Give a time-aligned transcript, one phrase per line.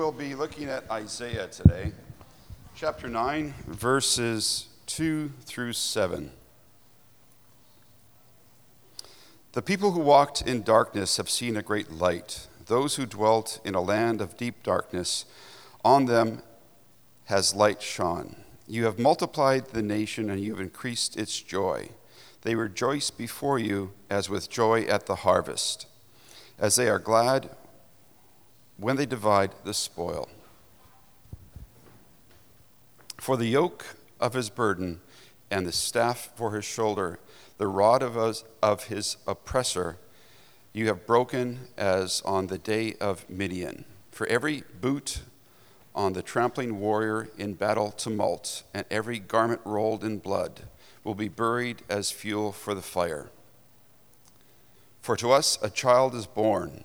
[0.00, 1.92] will be looking at Isaiah today,
[2.74, 6.32] chapter 9, verses 2 through 7.
[9.52, 12.46] The people who walked in darkness have seen a great light.
[12.64, 15.26] Those who dwelt in a land of deep darkness,
[15.84, 16.40] on them
[17.26, 18.36] has light shone.
[18.66, 21.90] You have multiplied the nation and you have increased its joy.
[22.40, 25.84] They rejoice before you as with joy at the harvest,
[26.58, 27.50] as they are glad
[28.80, 30.28] when they divide the spoil.
[33.18, 33.84] For the yoke
[34.18, 35.00] of his burden
[35.50, 37.18] and the staff for his shoulder,
[37.58, 39.98] the rod of, us, of his oppressor,
[40.72, 43.84] you have broken as on the day of Midian.
[44.10, 45.20] For every boot
[45.94, 50.62] on the trampling warrior in battle tumult, and every garment rolled in blood
[51.04, 53.30] will be buried as fuel for the fire.
[55.02, 56.84] For to us a child is born,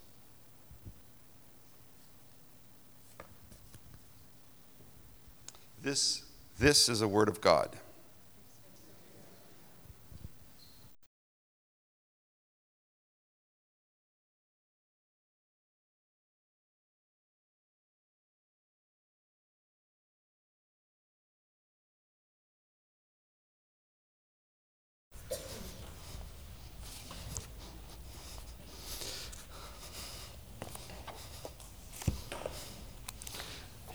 [5.83, 6.21] This,
[6.59, 7.75] this is a word of God.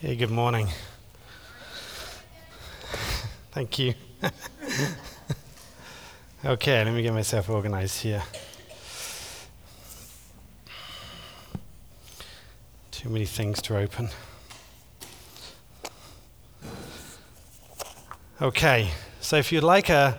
[0.00, 0.66] Hey, good morning.
[3.56, 3.94] Thank you.
[6.44, 8.22] okay, let me get myself organized here.
[12.90, 14.10] Too many things to open.
[18.42, 18.90] Okay,
[19.22, 20.18] so if you'd like a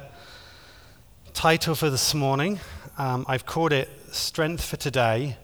[1.36, 2.60] title for this morning,
[2.98, 5.38] um, I've called it Strength for Today,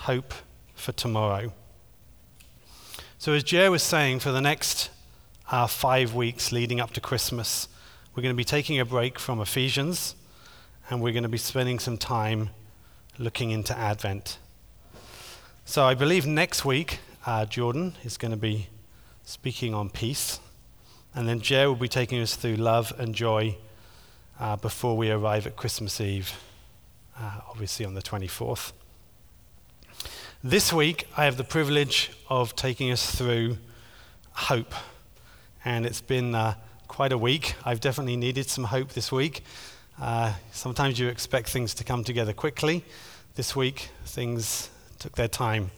[0.00, 0.34] Hope
[0.74, 1.54] for Tomorrow.
[3.16, 4.90] So, as Jer was saying, for the next
[5.50, 7.68] uh, five weeks leading up to Christmas,
[8.14, 10.14] we're going to be taking a break from Ephesians
[10.88, 12.50] and we're going to be spending some time
[13.18, 14.38] looking into Advent.
[15.64, 18.68] So, I believe next week, uh, Jordan is going to be
[19.24, 20.40] speaking on peace,
[21.14, 23.56] and then Jer will be taking us through love and joy
[24.40, 26.32] uh, before we arrive at Christmas Eve,
[27.18, 28.72] uh, obviously on the 24th.
[30.42, 33.58] This week, I have the privilege of taking us through
[34.32, 34.74] hope.
[35.64, 36.54] And it's been uh,
[36.88, 37.54] quite a week.
[37.64, 39.44] I've definitely needed some hope this week.
[40.00, 42.84] Uh, sometimes you expect things to come together quickly.
[43.34, 45.70] This week, things took their time.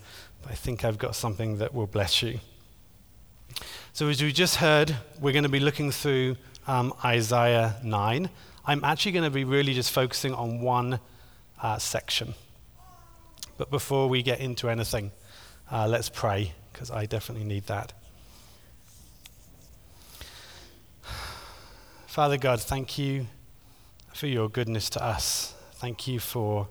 [0.43, 2.41] But I think I've got something that will bless you.
[3.93, 6.37] So, as we just heard, we're going to be looking through
[6.67, 8.31] um, Isaiah 9.
[8.67, 10.99] I'm actually going to be really just focusing on one
[11.63, 12.35] uh, section.
[13.57, 15.13] But before we get into anything,
[15.71, 17.93] uh, let's pray, because I definitely need that.
[22.15, 23.27] Father God, thank you
[24.13, 25.53] for your goodness to us.
[25.73, 26.69] Thank you for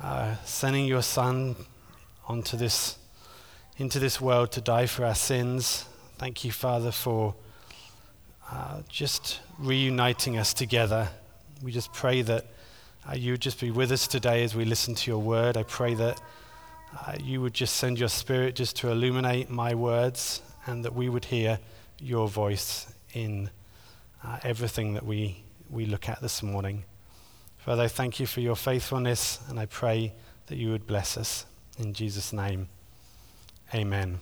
[0.00, 1.56] uh, sending your Son
[2.28, 2.96] onto this,
[3.76, 5.84] into this world to die for our sins.
[6.18, 7.34] Thank you, Father, for
[8.52, 11.08] uh, just reuniting us together.
[11.60, 12.46] We just pray that
[13.08, 15.56] uh, you would just be with us today as we listen to your word.
[15.56, 16.20] I pray that
[16.96, 21.08] uh, you would just send your spirit just to illuminate my words and that we
[21.08, 21.58] would hear
[21.98, 23.50] your voice in
[24.24, 26.84] uh, everything that we, we look at this morning.
[27.58, 30.12] Father, I thank you for your faithfulness and I pray
[30.46, 31.46] that you would bless us.
[31.78, 32.68] In Jesus' name,
[33.74, 34.18] amen.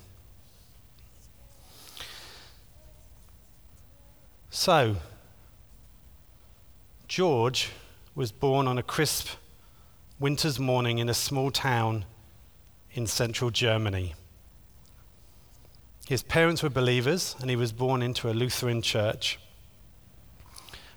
[4.51, 4.97] So,
[7.07, 7.71] George
[8.15, 9.29] was born on a crisp
[10.19, 12.05] winter's morning in a small town
[12.93, 14.15] in central Germany.
[16.09, 19.39] His parents were believers, and he was born into a Lutheran church.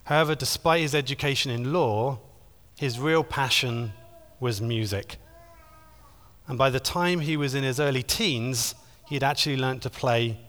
[0.05, 2.19] However, despite his education in law,
[2.77, 3.93] his real passion
[4.39, 5.17] was music.
[6.47, 8.75] And by the time he was in his early teens,
[9.07, 10.39] he had actually learned to play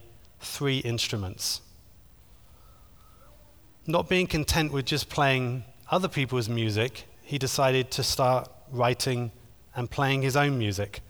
[0.40, 1.60] three instruments.
[3.87, 9.31] Not being content with just playing other people's music, he decided to start writing
[9.76, 11.00] and playing his own music.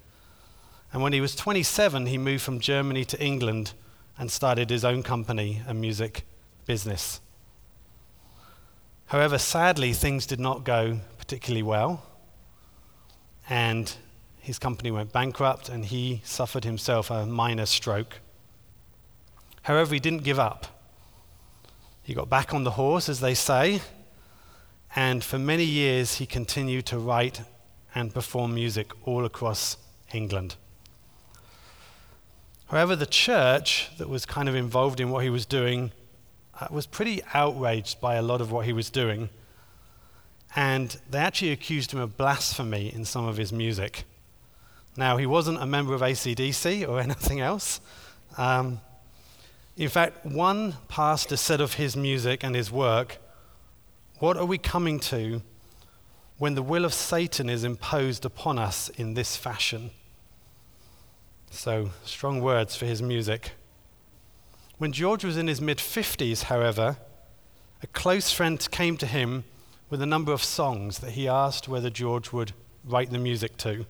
[0.93, 3.73] And when he was 27, he moved from Germany to England
[4.19, 6.25] and started his own company and music
[6.67, 7.22] business.
[9.13, 12.03] However, sadly, things did not go particularly well,
[13.47, 13.95] and
[14.39, 18.21] his company went bankrupt and he suffered himself a minor stroke.
[19.65, 20.67] However, he didn't give up.
[22.03, 23.83] He got back on the horse, as they say,
[24.97, 27.43] and for many years he continued to write
[27.95, 29.77] and perform music all across
[30.15, 30.57] England.
[32.69, 35.93] However, the church that was kind of involved in what he was doing
[36.71, 39.29] was pretty outraged by a lot of what he was doing.
[40.55, 44.05] And they actually accused him of blasphemy in some of his music.
[44.97, 47.81] Now, he wasn't a member of ACDC or anything else.
[48.37, 48.81] Um,
[49.77, 53.19] in fact, one pastor said of his music and his work,
[54.19, 55.43] What are we coming to
[56.37, 59.91] when the will of Satan is imposed upon us in this fashion?
[61.51, 63.53] So, strong words for his music.
[64.83, 66.97] When George was in his mid 50s, however,
[67.85, 69.45] a close friend came to him
[69.89, 72.51] with a number of songs that he asked whether George would
[72.85, 73.87] write the music to.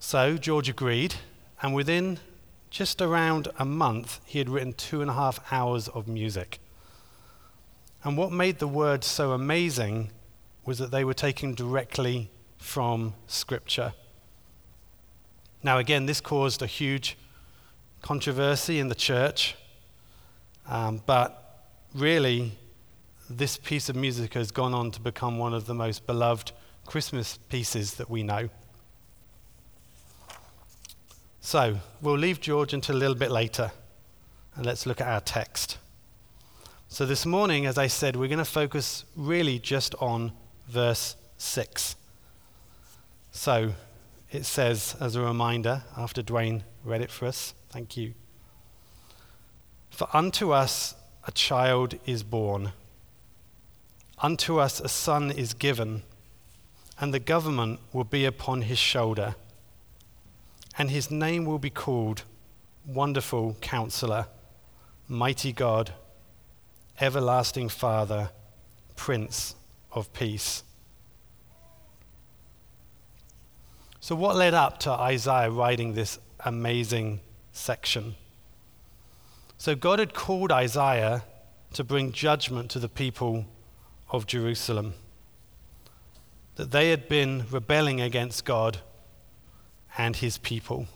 [0.00, 1.14] So George agreed,
[1.62, 2.18] and within
[2.68, 6.58] just around a month, he had written two and a half hours of music.
[8.02, 10.10] And what made the words so amazing
[10.64, 12.28] was that they were taken directly
[12.58, 13.92] from Scripture.
[15.62, 17.16] Now, again, this caused a huge
[18.02, 19.54] controversy in the church,
[20.66, 21.64] um, but
[21.94, 22.52] really,
[23.30, 26.52] this piece of music has gone on to become one of the most beloved
[26.84, 28.50] Christmas pieces that we know.
[31.40, 33.72] So, we'll leave George until a little bit later,
[34.56, 35.78] and let's look at our text.
[36.88, 40.32] So, this morning, as I said, we're going to focus really just on
[40.68, 41.96] verse 6.
[43.30, 43.72] So,
[44.30, 48.14] it says, as a reminder, after Dwayne read it for us, thank you.
[49.90, 50.94] For unto us
[51.26, 52.72] a child is born,
[54.18, 56.02] unto us a son is given,
[57.00, 59.34] and the government will be upon his shoulder
[60.78, 62.22] and his name will be called
[62.86, 64.26] Wonderful Counselor,
[65.08, 65.92] Mighty God,
[67.00, 68.30] Everlasting Father,
[68.96, 69.54] Prince
[69.92, 70.62] of Peace.
[74.00, 77.20] So, what led up to Isaiah writing this amazing
[77.52, 78.16] section?
[79.58, 81.24] So, God had called Isaiah
[81.74, 83.46] to bring judgment to the people
[84.10, 84.94] of Jerusalem,
[86.56, 88.78] that they had been rebelling against God
[89.96, 90.86] and his people.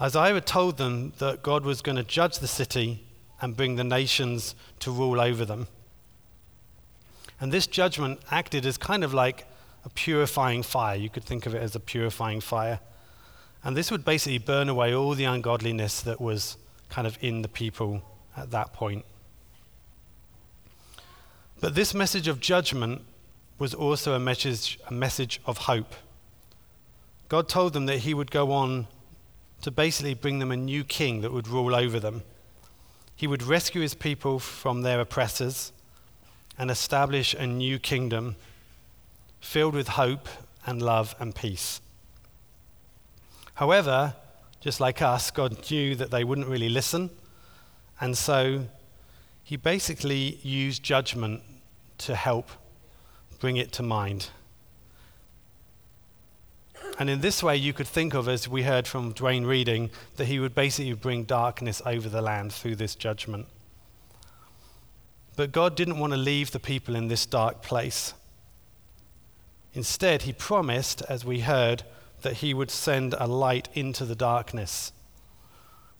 [0.00, 3.04] Isaiah had told them that God was going to judge the city
[3.40, 5.68] and bring the nations to rule over them.
[7.40, 9.46] And this judgment acted as kind of like
[9.84, 10.96] a purifying fire.
[10.96, 12.80] You could think of it as a purifying fire.
[13.66, 16.56] And this would basically burn away all the ungodliness that was
[16.88, 18.00] kind of in the people
[18.36, 19.04] at that point.
[21.60, 23.02] But this message of judgment
[23.58, 25.96] was also a message, a message of hope.
[27.28, 28.86] God told them that He would go on
[29.62, 32.22] to basically bring them a new king that would rule over them.
[33.16, 35.72] He would rescue His people from their oppressors
[36.56, 38.36] and establish a new kingdom
[39.40, 40.28] filled with hope
[40.64, 41.80] and love and peace.
[43.56, 44.14] However,
[44.60, 47.10] just like us, God knew that they wouldn't really listen,
[48.00, 48.66] and so
[49.42, 51.42] He basically used judgment
[51.98, 52.50] to help
[53.38, 54.28] bring it to mind.
[56.98, 60.26] And in this way, you could think of, as we heard from Dwayne reading, that
[60.26, 63.46] he would basically bring darkness over the land through this judgment.
[65.36, 68.14] But God didn't want to leave the people in this dark place.
[69.74, 71.82] Instead, he promised, as we heard,
[72.26, 74.90] that he would send a light into the darkness,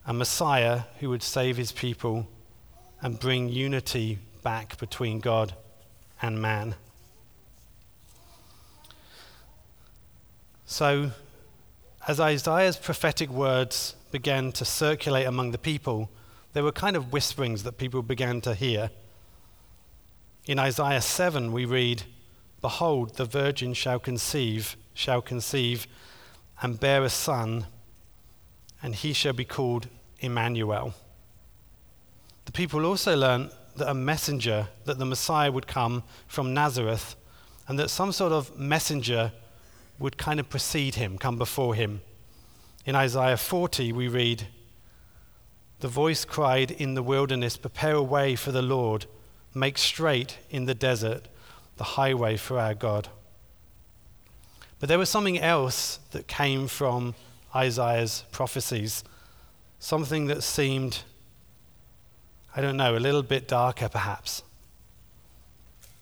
[0.04, 2.26] a Messiah who would save his people
[3.00, 5.54] and bring unity back between God
[6.20, 6.74] and man.
[10.64, 11.12] So,
[12.08, 16.10] as Isaiah's prophetic words began to circulate among the people,
[16.54, 18.90] there were kind of whisperings that people began to hear.
[20.48, 22.02] In Isaiah 7, we read,
[22.60, 25.86] Behold, the virgin shall conceive, shall conceive,
[26.62, 27.66] and bear a son,
[28.82, 29.88] and he shall be called
[30.20, 30.94] Emmanuel.
[32.46, 37.14] The people also learnt that a messenger, that the Messiah would come from Nazareth,
[37.68, 39.32] and that some sort of messenger
[39.98, 42.00] would kind of precede him, come before him.
[42.84, 44.46] In Isaiah 40, we read,
[45.80, 49.06] The voice cried in the wilderness, Prepare a way for the Lord,
[49.54, 51.28] make straight in the desert
[51.76, 53.08] the highway for our God.
[54.78, 57.14] But there was something else that came from
[57.54, 59.04] Isaiah's prophecies,
[59.78, 61.02] something that seemed,
[62.54, 64.42] I don't know, a little bit darker perhaps.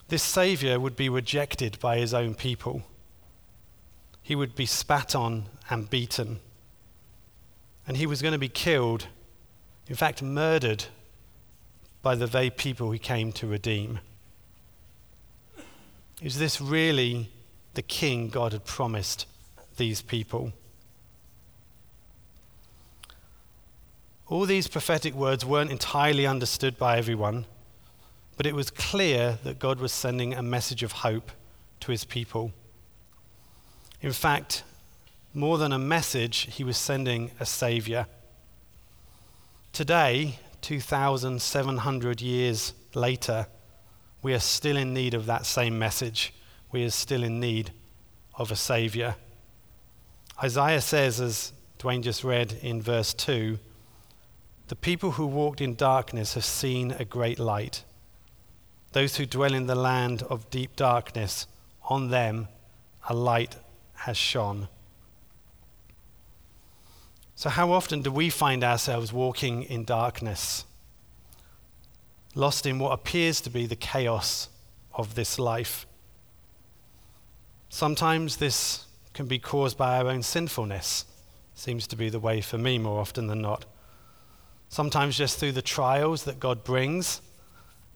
[0.08, 2.82] This Savior would be rejected by his own people.
[4.22, 6.40] He would be spat on and beaten.
[7.86, 9.06] And he was going to be killed,
[9.86, 10.86] in fact, murdered
[12.02, 14.00] by the very people he came to redeem.
[16.20, 17.30] Is this really
[17.74, 19.26] the king God had promised
[19.76, 20.52] these people?
[24.26, 27.46] All these prophetic words weren't entirely understood by everyone,
[28.36, 31.30] but it was clear that God was sending a message of hope
[31.80, 32.52] to his people.
[34.00, 34.64] In fact,
[35.34, 38.06] more than a message, he was sending a savior.
[39.72, 43.46] Today, 2,700 years later,
[44.22, 46.32] we are still in need of that same message.
[46.74, 47.70] We are still in need
[48.34, 49.14] of a Savior.
[50.42, 53.60] Isaiah says, as Dwayne just read in verse 2,
[54.66, 57.84] the people who walked in darkness have seen a great light.
[58.90, 61.46] Those who dwell in the land of deep darkness,
[61.84, 62.48] on them
[63.08, 63.54] a light
[63.92, 64.66] has shone.
[67.36, 70.64] So, how often do we find ourselves walking in darkness?
[72.34, 74.48] lost in what appears to be the chaos
[74.92, 75.86] of this life.
[77.74, 81.06] Sometimes this can be caused by our own sinfulness.
[81.56, 83.64] Seems to be the way for me more often than not.
[84.68, 87.20] Sometimes just through the trials that God brings.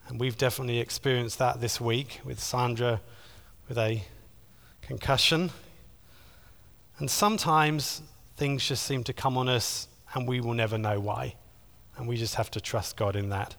[0.09, 3.01] And we've definitely experienced that this week with Sandra
[3.69, 4.03] with a
[4.83, 5.53] concussion.
[6.99, 8.03] And sometimes
[8.37, 11.37] things just seem to come on us and we will never know why.
[11.97, 13.55] And we just have to trust God in that.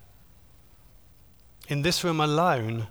[1.69, 2.87] In this room alone,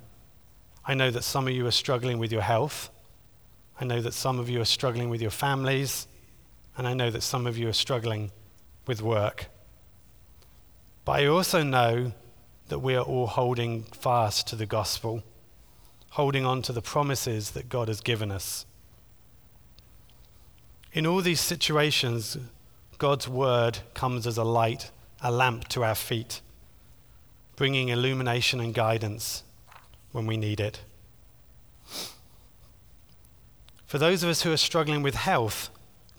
[0.86, 2.88] I know that some of you are struggling with your health.
[3.80, 6.06] I know that some of you are struggling with your families.
[6.76, 8.30] And I know that some of you are struggling
[8.86, 9.46] with work.
[11.04, 12.12] But I also know
[12.68, 15.22] that we are all holding fast to the gospel,
[16.10, 18.66] holding on to the promises that God has given us.
[20.92, 22.36] In all these situations,
[22.98, 26.40] God's word comes as a light, a lamp to our feet
[27.58, 29.42] bringing illumination and guidance
[30.12, 30.80] when we need it.
[33.88, 35.70] For those of us who are struggling with health,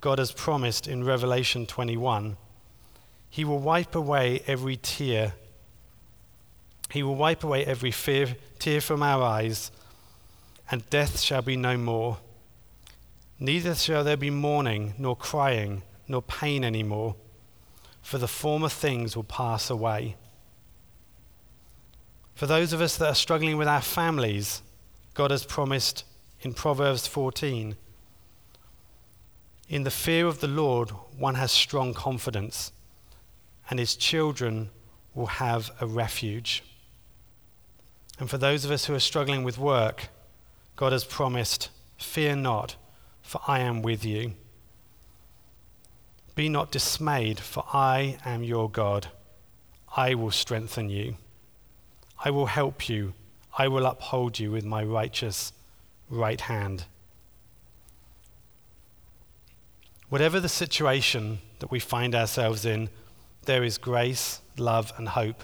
[0.02, 2.36] God has promised in Revelation 21
[3.30, 5.34] He will wipe away every tear.
[6.90, 9.70] He will wipe away every fear, tear from our eyes,
[10.72, 12.18] and death shall be no more.
[13.40, 17.16] Neither shall there be mourning, nor crying, nor pain any more,
[18.02, 20.16] for the former things will pass away.
[22.34, 24.64] For those of us that are struggling with our families,
[25.14, 26.04] God has promised
[26.42, 27.76] in Proverbs 14
[29.68, 32.72] In the fear of the Lord, one has strong confidence,
[33.70, 34.70] and his children
[35.14, 36.64] will have a refuge.
[38.20, 40.08] And for those of us who are struggling with work,
[40.76, 42.76] God has promised, Fear not,
[43.22, 44.34] for I am with you.
[46.36, 49.08] Be not dismayed, for I am your God.
[49.96, 51.18] I will strengthen you.
[52.24, 53.14] I will help you.
[53.58, 55.52] I will uphold you with my righteous
[56.10, 56.86] right hand.
[60.10, 62.90] Whatever the situation that we find ourselves in,
[63.46, 65.44] there is grace, love, and hope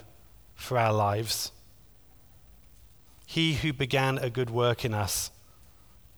[0.54, 1.52] for our lives.
[3.26, 5.30] He who began a good work in us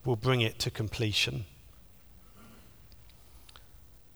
[0.04, 1.44] will bring it to completion.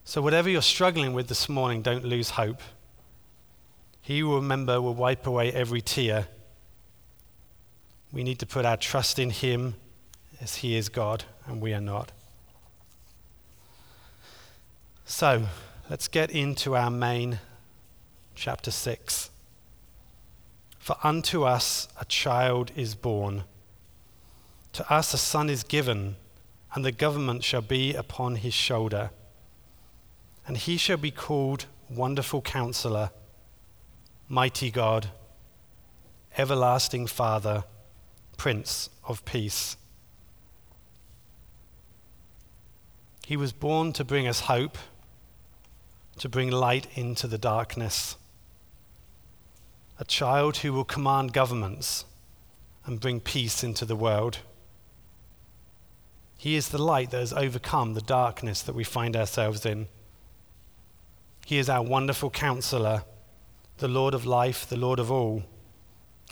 [0.05, 2.61] So, whatever you're struggling with this morning, don't lose hope.
[4.01, 6.27] He will remember, will wipe away every tear.
[8.13, 9.75] We need to put our trust in Him
[10.43, 12.11] as He is God and we are not.
[15.07, 15.45] So,
[15.89, 17.39] let's get into our main
[18.35, 19.31] chapter 6.
[20.79, 23.45] For unto us a child is born,
[24.73, 26.17] to us a son is given,
[26.75, 29.11] and the government shall be upon his shoulder.
[30.47, 33.11] And he shall be called Wonderful Counselor
[34.29, 35.11] Mighty God,
[36.39, 37.65] Everlasting Father,
[38.39, 39.77] Prince of Peace.
[43.33, 44.77] He was born to bring us hope,
[46.19, 48.17] to bring light into the darkness.
[49.99, 52.05] A child who will command governments
[52.85, 54.41] and bring peace into the world.
[56.37, 59.89] He is the light that has overcome the darkness that we find ourselves in.
[61.47, 63.05] He is our wonderful counselor
[63.79, 65.45] the Lord of life, the Lord of all.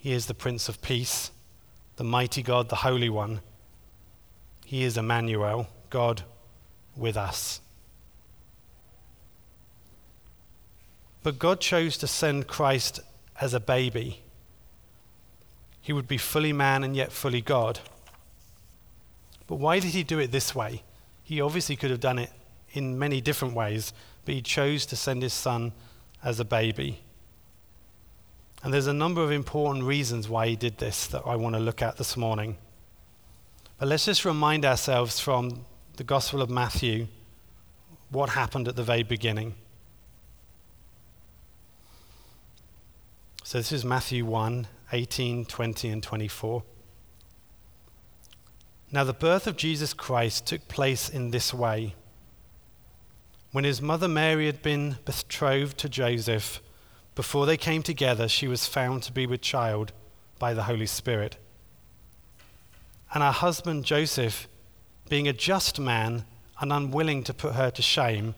[0.02, 1.30] He is the Prince of Peace,
[1.96, 3.40] the mighty God, the Holy One.
[4.66, 6.24] He is Emmanuel, God
[6.96, 7.60] with us.
[11.22, 13.00] But God chose to send Christ
[13.40, 14.22] as a baby.
[15.82, 17.80] He would be fully man and yet fully God.
[19.46, 20.82] But why did he do it this way?
[21.22, 22.30] He obviously could have done it
[22.72, 23.92] in many different ways,
[24.24, 25.72] but he chose to send his son
[26.22, 27.00] as a baby.
[28.62, 31.60] And there's a number of important reasons why he did this that I want to
[31.60, 32.58] look at this morning.
[33.78, 35.64] But let's just remind ourselves from
[36.00, 37.08] the Gospel of Matthew
[38.08, 39.54] what happened at the very beginning.
[43.44, 46.62] So this is Matthew 1 18, 20, and 24.
[48.90, 51.94] Now, the birth of Jesus Christ took place in this way.
[53.52, 56.62] When his mother Mary had been betrothed to Joseph,
[57.14, 59.92] before they came together, she was found to be with child
[60.38, 61.36] by the Holy Spirit.
[63.12, 64.48] And her husband Joseph,
[65.10, 66.24] being a just man
[66.60, 68.34] and unwilling to put her to shame,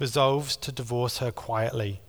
[0.00, 2.00] resolves to divorce her quietly.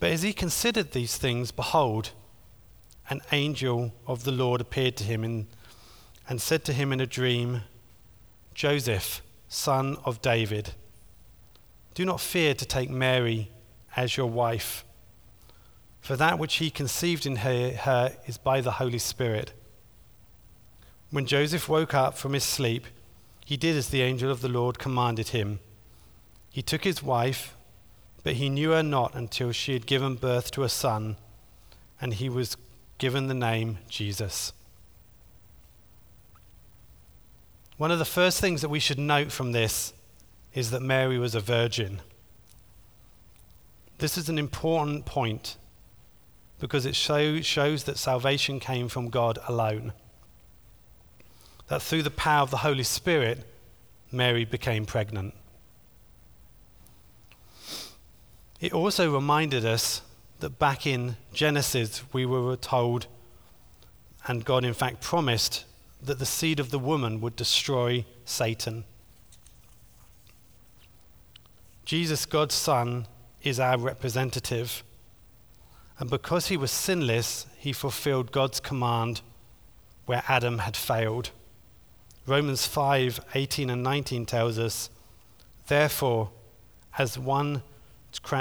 [0.00, 2.10] But as he considered these things, behold,
[3.08, 5.46] an angel of the Lord appeared to him in,
[6.28, 7.62] and said to him in a dream,
[8.52, 10.72] Joseph, son of David,
[11.94, 13.48] do not fear to take Mary
[13.94, 14.84] as your wife,
[16.00, 19.52] for that which he conceived in her, her is by the Holy Spirit.
[21.14, 22.88] When Joseph woke up from his sleep,
[23.44, 25.60] he did as the angel of the Lord commanded him.
[26.50, 27.54] He took his wife,
[28.24, 31.16] but he knew her not until she had given birth to a son,
[32.00, 32.56] and he was
[32.98, 34.52] given the name Jesus.
[37.76, 39.92] One of the first things that we should note from this
[40.52, 42.00] is that Mary was a virgin.
[43.98, 45.58] This is an important point
[46.58, 49.92] because it show, shows that salvation came from God alone.
[51.68, 53.44] That through the power of the Holy Spirit,
[54.12, 55.34] Mary became pregnant.
[58.60, 60.02] It also reminded us
[60.40, 63.06] that back in Genesis, we were told,
[64.26, 65.64] and God in fact promised,
[66.02, 68.84] that the seed of the woman would destroy Satan.
[71.84, 73.06] Jesus, God's Son,
[73.42, 74.82] is our representative.
[75.98, 79.20] And because he was sinless, he fulfilled God's command
[80.06, 81.30] where Adam had failed.
[82.26, 84.88] Romans 5 18 and 19 tells us,
[85.66, 86.30] Therefore,
[86.96, 87.62] as one,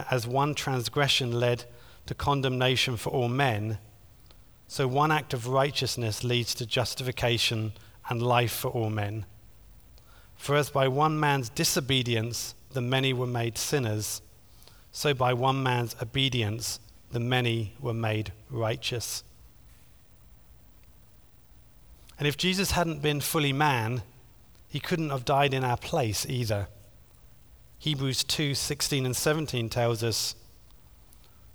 [0.10, 1.65] as one transgression led
[2.06, 3.80] to condemnation for all men,
[4.67, 7.74] so one act of righteousness leads to justification
[8.10, 9.26] and life for all men.
[10.36, 14.22] For as by one man's disobedience the many were made sinners,
[14.91, 16.80] so by one man's obedience
[17.12, 19.24] the many were made righteous.
[22.24, 24.02] And if Jesus hadn't been fully man,
[24.70, 26.70] he couldn't have died in our place either.
[27.80, 30.34] Hebrews 2 16 and 17 tells us,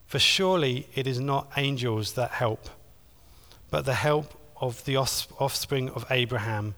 [0.04, 2.68] For surely it is not angels that help,
[3.70, 6.74] but the help of the offspring of Abraham.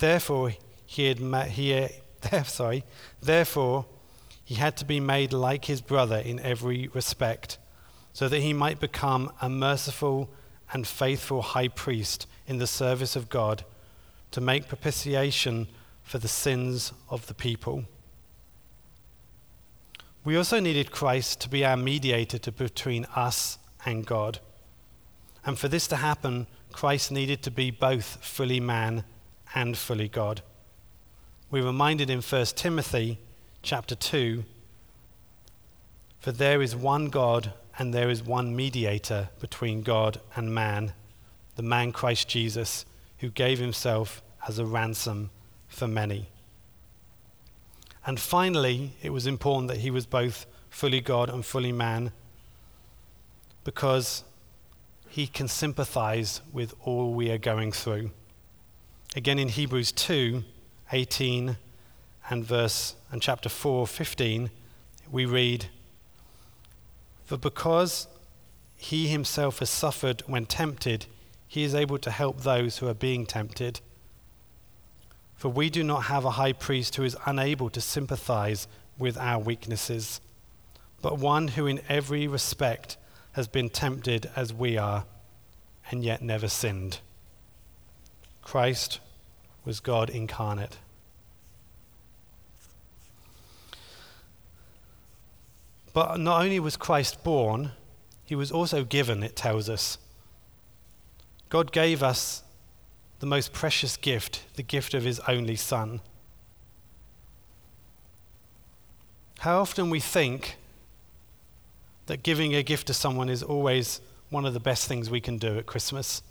[0.00, 0.52] Therefore,
[0.84, 1.90] he had,
[2.46, 2.82] sorry,
[3.22, 3.86] therefore,
[4.44, 7.58] he had to be made like his brother in every respect,
[8.12, 10.30] so that he might become a merciful
[10.72, 13.64] and faithful high priest in the service of God
[14.30, 15.68] to make propitiation
[16.02, 17.84] for the sins of the people.
[20.24, 24.38] We also needed Christ to be our mediator to between us and God.
[25.44, 29.04] And for this to happen, Christ needed to be both fully man
[29.54, 30.42] and fully God.
[31.50, 33.18] We're reminded in 1 Timothy
[33.62, 34.44] chapter 2
[36.18, 40.94] For there is one God and there is one mediator between God and man,
[41.56, 42.84] the man Christ Jesus,
[43.18, 45.30] who gave himself as a ransom
[45.68, 46.28] for many.
[48.06, 52.12] And finally, it was important that he was both fully God and fully man
[53.62, 54.24] because
[55.08, 58.10] he can sympathize with all we are going through.
[59.16, 60.44] Again, in Hebrews 2
[60.92, 61.56] 18
[62.28, 64.50] and verse and chapter 4 15,
[65.10, 65.66] we read,
[67.24, 68.06] For because
[68.76, 71.06] he himself has suffered when tempted,
[71.46, 73.80] he is able to help those who are being tempted.
[75.36, 78.66] For we do not have a high priest who is unable to sympathize
[78.98, 80.20] with our weaknesses,
[81.02, 82.96] but one who in every respect
[83.32, 85.04] has been tempted as we are,
[85.90, 87.00] and yet never sinned.
[88.42, 89.00] Christ
[89.64, 90.78] was God incarnate.
[95.92, 97.72] But not only was Christ born,
[98.24, 99.98] he was also given, it tells us.
[101.54, 102.42] God gave us
[103.20, 106.00] the most precious gift, the gift of his only Son.
[109.38, 110.56] How often we think
[112.06, 115.38] that giving a gift to someone is always one of the best things we can
[115.38, 116.24] do at Christmas.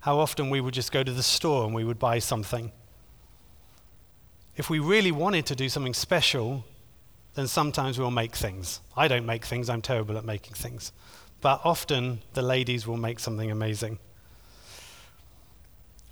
[0.00, 2.70] How often we would just go to the store and we would buy something.
[4.58, 6.66] If we really wanted to do something special,
[7.32, 8.80] then sometimes we'll make things.
[8.94, 10.92] I don't make things, I'm terrible at making things.
[11.40, 14.00] But often the ladies will make something amazing.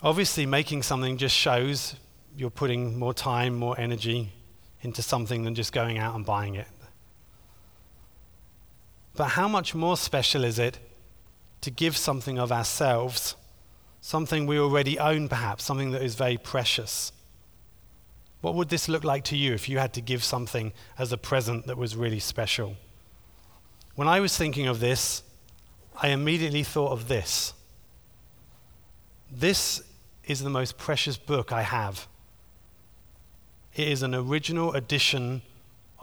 [0.05, 1.97] Obviously, making something just shows
[2.37, 4.31] you're putting more time, more energy
[4.83, 6.67] into something than just going out and buying it.
[9.17, 10.79] But how much more special is it
[11.63, 13.35] to give something of ourselves,
[14.03, 17.11] something we already own, perhaps, something that is very precious?
[18.43, 21.17] What would this look like to you if you had to give something as a
[21.17, 22.77] present that was really special?
[23.95, 25.23] When I was thinking of this,
[25.97, 27.55] I immediately thought of this.
[29.33, 29.83] This
[30.27, 32.07] is the most precious book I have.
[33.75, 35.43] It is an original edition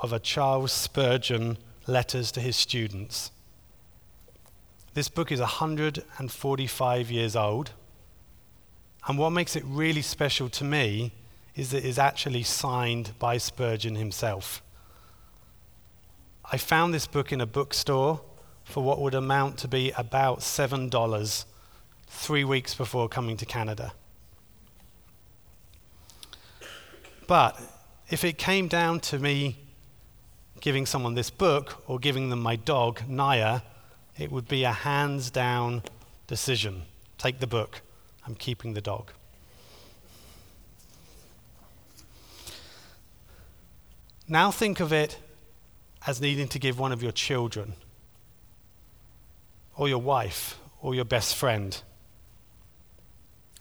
[0.02, 1.58] of a Charles Spurgeon
[1.88, 3.32] letters to his students.
[4.94, 7.72] This book is 145 years old.
[9.08, 11.14] And what makes it really special to me
[11.56, 14.62] is that it is actually signed by Spurgeon himself.
[16.52, 18.22] I found this book in a bookstore
[18.64, 21.46] for what would amount to be about $7
[22.08, 23.94] three weeks before coming to Canada.
[27.28, 27.60] But
[28.10, 29.58] if it came down to me
[30.60, 33.62] giving someone this book or giving them my dog, Naya,
[34.18, 35.84] it would be a hands down
[36.28, 36.84] decision.
[37.18, 37.82] Take the book,
[38.26, 39.12] I'm keeping the dog.
[44.28, 45.18] Now think of it
[46.08, 47.74] as needing to give one of your children,
[49.76, 51.82] or your wife, or your best friend.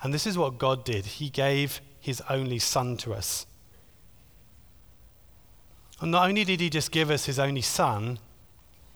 [0.02, 3.46] And this is what God did He gave His only Son to us.
[6.00, 8.18] And not only did he just give us his only son,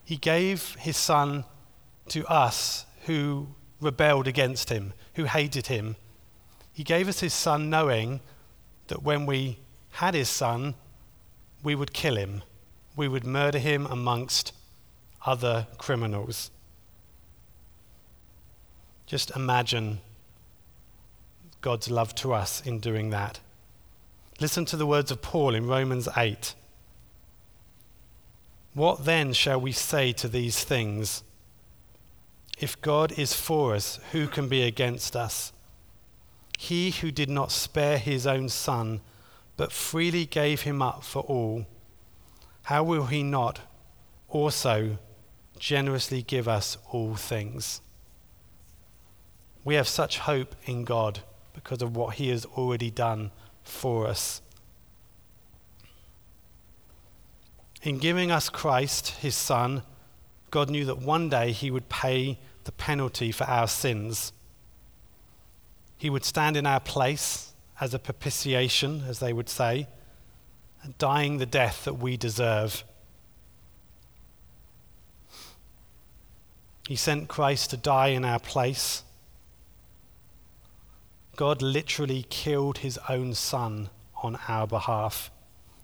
[0.05, 1.45] he gave his son
[2.09, 3.49] to us who
[3.81, 5.97] rebelled against him, who hated him.
[6.73, 8.21] He gave us his son knowing
[8.89, 9.59] that when we
[9.93, 10.75] had his son,
[11.63, 12.43] we would kill him.
[12.97, 14.53] We would murder him amongst
[15.25, 16.51] other criminals.
[19.07, 20.01] Just imagine
[21.61, 23.41] God's love to us in doing that.
[24.41, 26.55] Listen to the words of Paul in Romans 8.
[28.75, 31.23] What then shall we say to these things?
[32.59, 35.53] If God is for us, who can be against us?
[36.59, 39.01] He who did not spare his own son,
[39.57, 41.67] but freely gave him up for all,
[42.65, 43.61] how will he not
[44.29, 44.99] also
[45.59, 47.81] generously give us all things?
[49.65, 51.21] We have such hope in God
[51.53, 53.31] because of what he has already done
[53.63, 54.43] for us.
[57.85, 59.83] In giving us Christ, his Son,
[60.51, 64.33] God knew that one day he would pay the penalty for our sins.
[65.99, 69.87] He would stand in our place as a propitiation, as they would say,
[70.83, 72.85] and dying the death that we deserve.
[76.89, 79.03] He sent Christ to die in our place.
[81.37, 83.91] God literally killed his own son
[84.23, 85.31] on our behalf.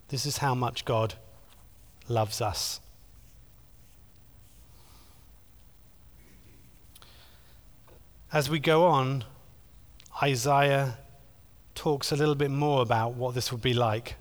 [0.09, 1.17] This is how much God
[2.11, 2.81] loves us.
[8.33, 9.25] As we go on,
[10.23, 10.99] Isaiah
[11.75, 14.17] talks a little bit more about what this would be like.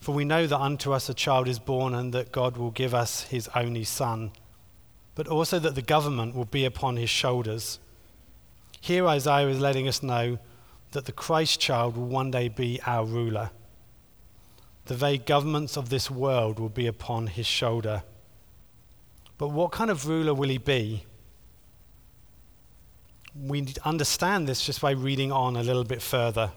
[0.00, 2.94] For we know that unto us a child is born and that God will give
[2.94, 4.32] us his only Son,
[5.14, 7.78] but also that the government will be upon his shoulders.
[8.80, 10.38] Here, Isaiah is letting us know
[10.92, 13.50] that the Christ child will one day be our ruler
[14.86, 18.02] the very governments of this world will be upon his shoulder.
[19.36, 21.04] But what kind of ruler will he be?
[23.38, 26.52] We understand this just by reading on a little bit further.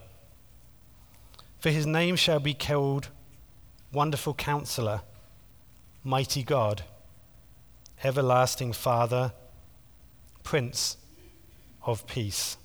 [1.60, 3.10] For his name shall be called
[3.92, 5.02] Wonderful Counselor,
[6.04, 6.84] Mighty God,
[8.04, 9.34] Everlasting Father,
[10.44, 10.96] Prince
[11.86, 12.58] of Peace.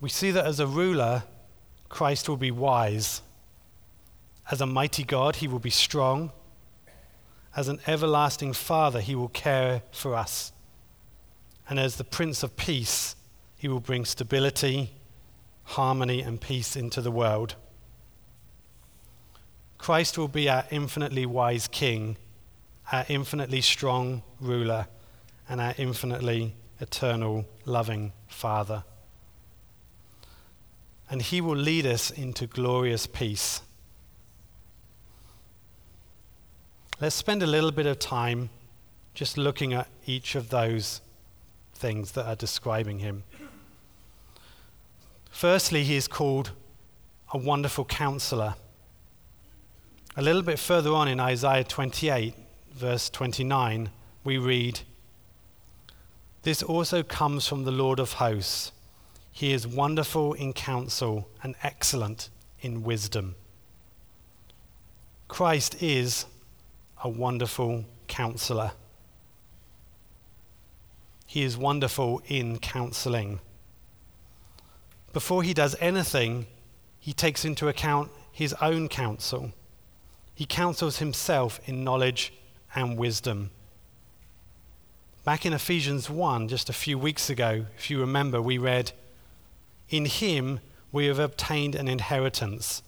[0.00, 1.22] We see that as a ruler,
[1.88, 3.22] Christ will be wise.
[4.50, 6.32] As a mighty God, he will be strong.
[7.56, 10.52] As an everlasting Father, he will care for us.
[11.68, 13.16] And as the Prince of Peace,
[13.56, 14.90] he will bring stability,
[15.62, 17.54] harmony, and peace into the world.
[19.78, 22.16] Christ will be our infinitely wise King,
[22.92, 24.86] our infinitely strong ruler,
[25.48, 28.84] and our infinitely eternal, loving Father.
[31.14, 33.62] And He will lead us into glorious peace.
[37.00, 38.50] Let's spend a little bit of time
[39.14, 41.02] just looking at each of those
[41.72, 43.22] things that are describing Him.
[45.30, 46.50] Firstly, He is called
[47.32, 48.56] a wonderful counselor.
[50.16, 52.34] A little bit further on in Isaiah 28,
[52.72, 53.88] verse 29,
[54.24, 54.80] we read,
[56.42, 58.72] This also comes from the Lord of hosts.
[59.36, 63.34] He is wonderful in counsel and excellent in wisdom.
[65.26, 66.26] Christ is
[67.02, 68.70] a wonderful counselor.
[71.26, 73.40] He is wonderful in counseling.
[75.12, 76.46] Before he does anything,
[77.00, 79.52] he takes into account his own counsel.
[80.32, 82.32] He counsels himself in knowledge
[82.72, 83.50] and wisdom.
[85.24, 88.92] Back in Ephesians 1, just a few weeks ago, if you remember, we read,
[89.88, 90.60] In him
[90.92, 92.82] we have obtained an inheritance,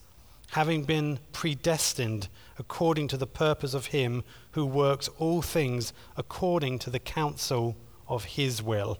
[0.53, 2.29] having been predestined
[2.59, 7.77] according to the purpose of him who works all things according to the counsel
[8.09, 8.99] of his will.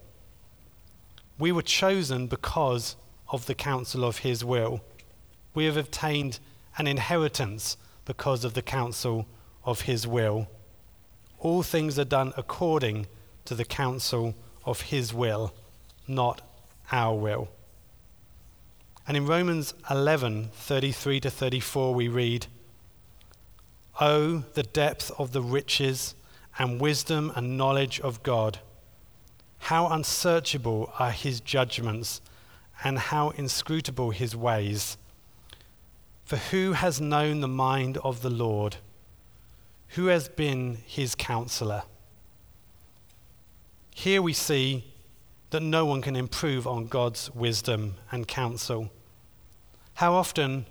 [1.39, 2.97] We were chosen because
[3.29, 4.81] of the counsel of his will
[5.57, 6.39] we have obtained
[6.77, 9.27] an inheritance because of the counsel
[9.65, 10.49] of his will.
[11.39, 13.07] All things are done according
[13.47, 14.35] to the counsel
[14.67, 15.55] of his will,
[16.07, 16.43] not
[16.93, 17.49] our will.
[19.09, 22.47] And in Romans 11 33 to 34, we read,
[24.01, 26.15] Oh, the depth of the riches
[26.59, 28.59] and wisdom and knowledge of God!
[29.59, 32.21] How unsearchable are his judgments,
[32.83, 34.97] and how inscrutable his ways!
[36.25, 38.77] For who has known the mind of the Lord?
[39.91, 41.85] Who has been his counselor?
[43.95, 44.85] Here we see
[45.51, 48.91] that no one can improve on God's wisdom and counsel.
[49.97, 50.67] How often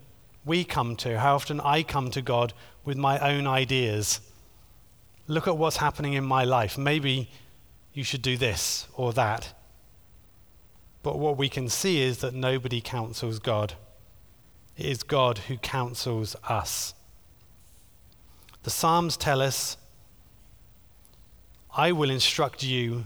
[0.45, 4.21] we come to, how often I come to God with my own ideas.
[5.27, 6.77] Look at what's happening in my life.
[6.77, 7.31] Maybe
[7.91, 9.51] you should do this or that.
[11.01, 13.73] But what we can see is that nobody counsels God.
[14.77, 16.93] It is God who counsels us.
[18.61, 19.77] The Psalms tell us,
[21.75, 23.05] I will instruct you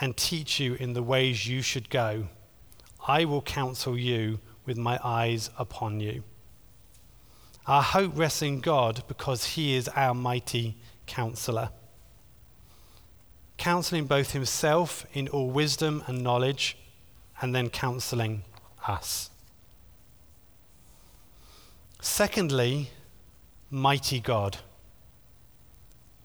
[0.00, 2.26] and teach you in the ways you should go.
[3.06, 6.22] I will counsel you with my eyes upon you.
[7.66, 10.76] Our hope rests in God because He is our mighty
[11.06, 11.70] counselor.
[13.56, 16.76] Counseling both Himself in all wisdom and knowledge,
[17.40, 18.44] and then counseling
[18.86, 19.30] us.
[22.00, 22.90] Secondly,
[23.70, 24.58] mighty God.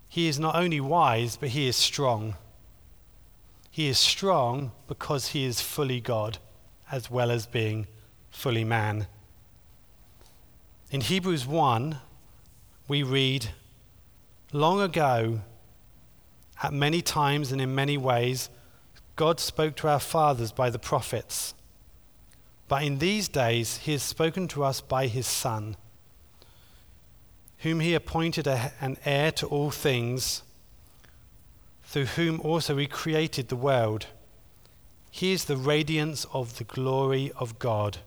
[0.07, 2.35] He is not only wise, but he is strong.
[3.71, 6.37] He is strong because he is fully God,
[6.91, 7.87] as well as being
[8.33, 9.07] fully man.
[10.91, 11.97] In Hebrews 1,
[12.89, 13.51] we read,
[14.51, 15.41] Long ago,
[16.61, 18.49] at many times and in many ways,
[19.15, 21.53] God spoke to our fathers by the prophets.
[22.67, 25.77] But in these days he has spoken to us by his Son,
[27.59, 30.43] whom he appointed a, an heir to all things,
[31.83, 34.07] through whom also he created the world.
[35.11, 37.99] He is the radiance of the glory of God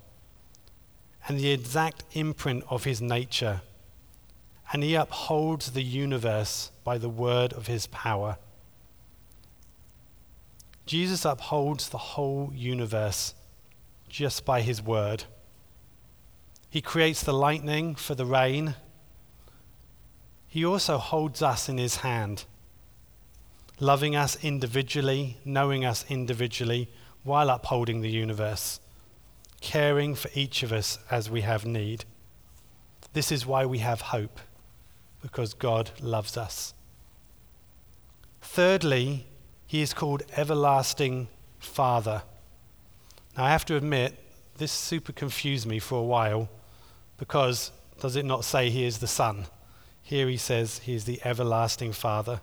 [1.26, 3.62] and the exact imprint of his nature,
[4.72, 8.36] and he upholds the universe by the word of his power.
[10.86, 13.34] Jesus upholds the whole universe
[14.08, 15.24] just by his word.
[16.70, 18.76] He creates the lightning for the rain.
[20.46, 22.44] He also holds us in his hand,
[23.80, 26.88] loving us individually, knowing us individually,
[27.24, 28.78] while upholding the universe,
[29.66, 32.04] caring for each of us as we have need.
[33.14, 34.38] This is why we have hope,
[35.20, 36.72] because God loves us.
[38.40, 39.26] Thirdly,
[39.66, 41.26] he is called Everlasting
[41.58, 42.22] Father.
[43.36, 44.16] Now, I have to admit,
[44.56, 46.48] this super confused me for a while
[47.18, 49.46] because does it not say he is the Son?
[50.00, 52.40] Here he says he is the everlasting Father.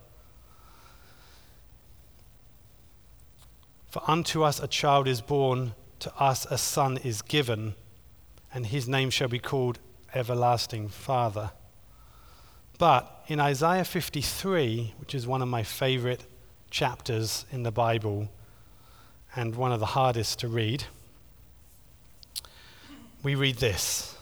[3.88, 5.72] For unto us a child is born,
[6.04, 7.74] to us a son is given,
[8.52, 9.78] and his name shall be called
[10.14, 11.50] Everlasting Father.
[12.78, 16.26] But in Isaiah 53, which is one of my favorite
[16.70, 18.28] chapters in the Bible,
[19.34, 20.84] and one of the hardest to read.
[23.22, 24.14] We read this.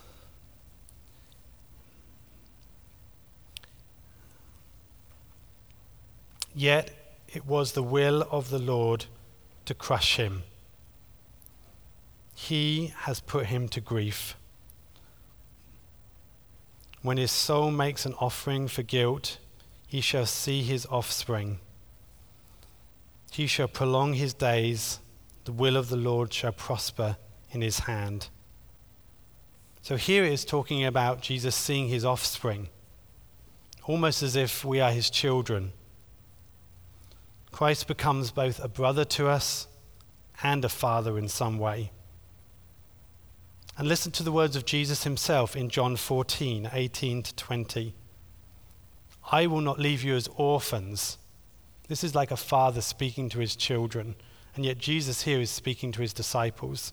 [6.54, 6.92] Yet
[7.28, 9.06] it was the will of the Lord
[9.64, 10.44] to crush him.
[12.42, 14.36] He has put him to grief.
[17.00, 19.38] When his soul makes an offering for guilt,
[19.86, 21.60] he shall see his offspring.
[23.30, 24.98] He shall prolong his days,
[25.44, 27.16] the will of the Lord shall prosper
[27.52, 28.28] in his hand.
[29.80, 32.70] So here it is talking about Jesus seeing his offspring,
[33.84, 35.72] almost as if we are his children.
[37.52, 39.68] Christ becomes both a brother to us
[40.42, 41.92] and a father in some way.
[43.78, 47.94] And listen to the words of Jesus himself in John 14, 18 to 20.
[49.30, 51.16] I will not leave you as orphans.
[51.88, 54.14] This is like a father speaking to his children,
[54.54, 56.92] and yet Jesus here is speaking to his disciples.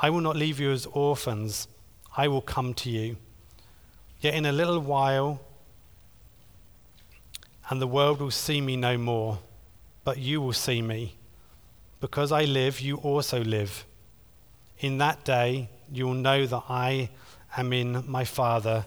[0.00, 1.68] I will not leave you as orphans,
[2.16, 3.16] I will come to you.
[4.20, 5.40] Yet in a little while,
[7.68, 9.38] and the world will see me no more,
[10.04, 11.16] but you will see me.
[12.00, 13.84] Because I live, you also live.
[14.78, 17.10] In that day, you will know that I
[17.56, 18.86] am in my Father,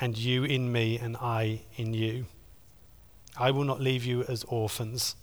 [0.00, 2.26] and you in me, and I in you.
[3.36, 5.16] I will not leave you as orphans.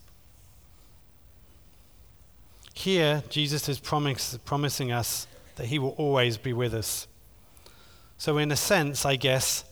[2.73, 7.07] Here, Jesus is promise, promising us that he will always be with us.
[8.17, 9.63] So, in a sense, I guess,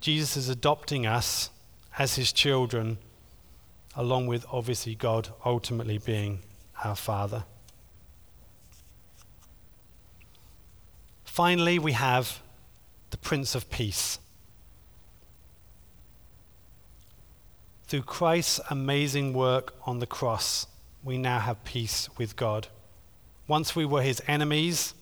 [0.00, 1.50] Jesus is adopting us
[1.98, 2.98] as his children,
[3.96, 6.40] along with obviously God ultimately being
[6.84, 7.44] our Father.
[11.40, 12.42] Finally, we have
[13.08, 14.18] the Prince of Peace.
[17.86, 20.66] Through Christ's amazing work on the cross,
[21.02, 22.68] we now have peace with God.
[23.48, 24.92] Once we were his enemies,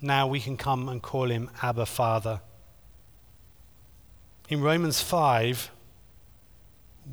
[0.00, 2.40] now we can come and call him Abba Father.
[4.48, 5.70] In Romans 5,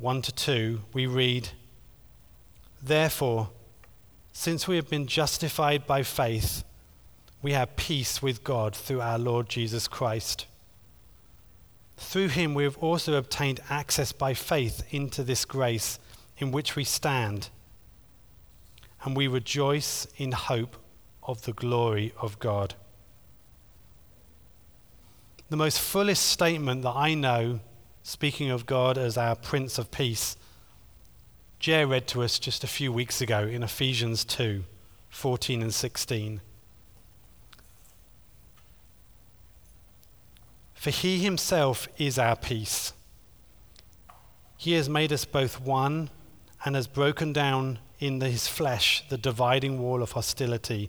[0.00, 1.50] 1 to 2, we read,
[2.82, 3.50] Therefore,
[4.32, 6.64] since we have been justified by faith,
[7.42, 10.46] we have peace with God through our Lord Jesus Christ.
[11.96, 15.98] Through him we have also obtained access by faith into this grace
[16.38, 17.48] in which we stand,
[19.04, 20.76] and we rejoice in hope
[21.22, 22.74] of the glory of God.
[25.48, 27.60] The most fullest statement that I know,
[28.02, 30.36] speaking of God as our Prince of Peace,
[31.58, 34.64] Jer read to us just a few weeks ago in Ephesians 2
[35.10, 36.40] 14 and 16.
[40.80, 42.94] For he himself is our peace.
[44.56, 46.08] He has made us both one
[46.64, 50.88] and has broken down in his flesh the dividing wall of hostility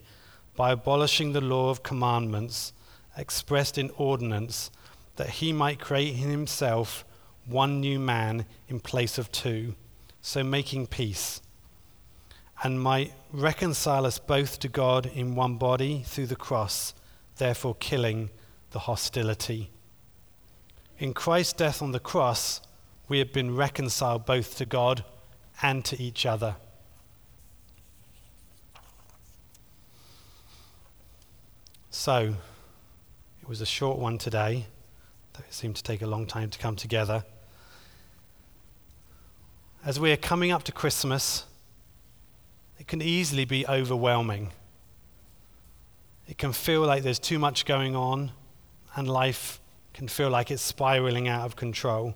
[0.56, 2.72] by abolishing the law of commandments
[3.18, 4.72] expressed in ordinance,
[5.18, 7.04] that he might create in himself
[7.46, 9.76] one new man in place of two,
[10.22, 11.42] so making peace,
[12.64, 16.94] and might reconcile us both to God in one body through the cross,
[17.36, 18.30] therefore killing
[18.70, 19.70] the hostility.
[21.02, 22.62] In Christ's death on the cross,
[23.10, 25.04] we have been reconciled both to God
[25.64, 26.58] and to each other.
[31.90, 32.36] So,
[33.42, 34.68] it was a short one today,
[35.34, 37.24] though it seemed to take a long time to come together.
[39.84, 41.46] As we are coming up to Christmas,
[42.78, 44.52] it can easily be overwhelming.
[46.28, 48.34] It can feel like there's too much going on
[48.96, 49.61] and life
[49.94, 52.16] can feel like it's spiraling out of control.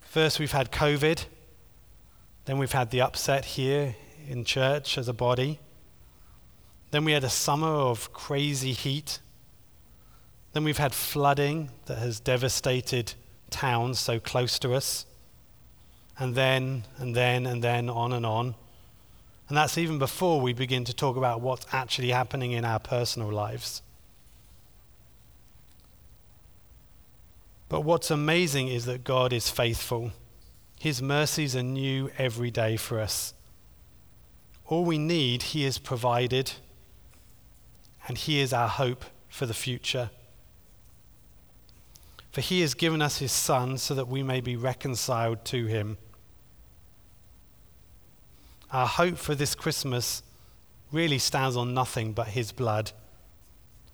[0.00, 1.24] First, we've had COVID.
[2.44, 3.94] Then, we've had the upset here
[4.28, 5.60] in church as a body.
[6.90, 9.20] Then, we had a summer of crazy heat.
[10.52, 13.14] Then, we've had flooding that has devastated
[13.50, 15.06] towns so close to us.
[16.18, 18.54] And then, and then, and then, on and on.
[19.48, 23.32] And that's even before we begin to talk about what's actually happening in our personal
[23.32, 23.82] lives.
[27.70, 30.10] But what's amazing is that God is faithful.
[30.80, 33.32] His mercies are new every day for us.
[34.66, 36.52] All we need, He has provided,
[38.08, 40.10] and He is our hope for the future.
[42.32, 45.96] For He has given us His Son so that we may be reconciled to Him.
[48.72, 50.24] Our hope for this Christmas
[50.90, 52.90] really stands on nothing but His blood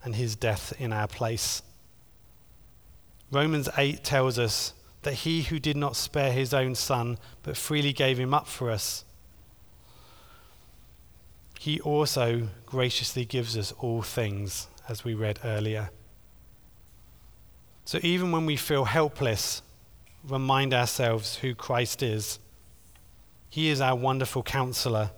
[0.03, 1.61] and His death in our place.
[3.31, 4.73] Romans 8 tells us
[5.03, 8.71] that he who did not spare his own son, but freely gave him up for
[8.71, 9.05] us,
[11.59, 15.91] he also graciously gives us all things, as we read earlier.
[17.85, 19.63] So even when we feel helpless,
[20.25, 22.39] remind ourselves who Christ is.
[23.49, 25.11] He is our wonderful counselor,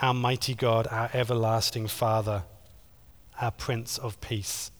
[0.00, 2.44] our mighty God, our everlasting Father,
[3.40, 4.70] our Prince of Peace.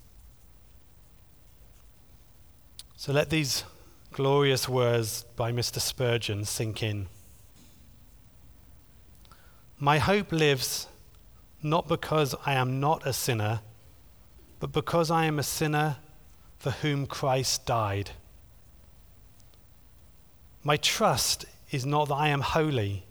[2.97, 3.65] So let these
[4.13, 5.81] glorious words by Mr.
[5.81, 7.09] Spurgeon sink in.
[9.79, 10.87] My hope lives
[11.63, 13.61] not because I am not a sinner,
[14.61, 15.97] but because I am a sinner
[16.59, 18.13] for whom Christ died.
[20.63, 23.05] My trust is not that I am holy,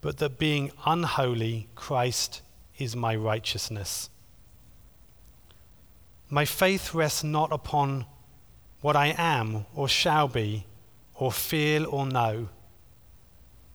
[0.00, 2.40] but that being unholy, Christ
[2.78, 4.08] is my righteousness.
[6.30, 8.06] My faith rests not upon
[8.84, 10.66] what I am or shall be,
[11.14, 12.50] or feel or know,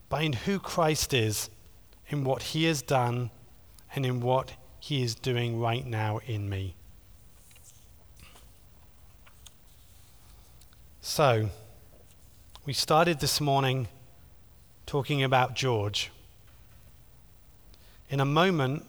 [0.07, 1.49] but in who Christ is,
[2.10, 3.32] in what he has done,
[3.95, 6.76] and in what he is doing right now in me.
[11.01, 11.49] So,
[12.68, 13.88] we started this morning
[14.86, 16.12] talking about George.
[18.12, 18.86] In a moment,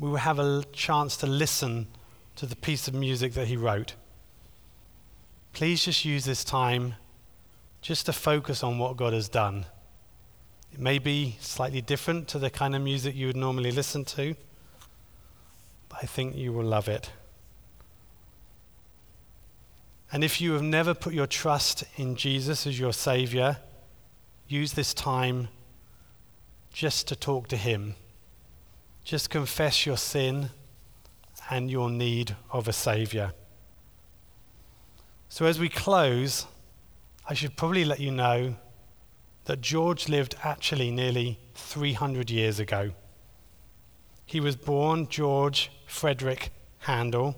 [0.00, 1.86] we will have a chance to listen
[2.34, 3.94] to the piece of music that he wrote.
[5.52, 6.94] Please just use this time
[7.82, 9.66] just to focus on what God has done.
[10.72, 14.36] It may be slightly different to the kind of music you would normally listen to,
[15.88, 17.10] but I think you will love it.
[20.12, 23.58] And if you have never put your trust in Jesus as your Savior,
[24.48, 25.48] use this time
[26.72, 27.94] just to talk to Him.
[29.04, 30.50] Just confess your sin
[31.48, 33.32] and your need of a Savior.
[35.32, 36.44] So, as we close,
[37.28, 38.56] I should probably let you know
[39.44, 42.90] that George lived actually nearly 300 years ago.
[44.26, 47.36] He was born George Frederick Handel,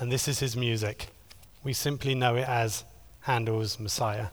[0.00, 1.10] and this is his music.
[1.62, 2.82] We simply know it as
[3.20, 4.30] Handel's Messiah.